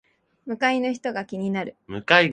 [0.47, 1.75] 向かい側の人が気になる